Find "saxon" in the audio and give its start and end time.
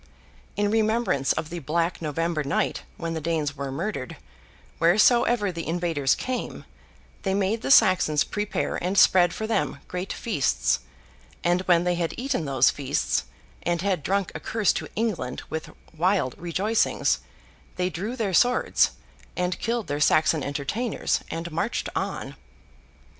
19.99-20.41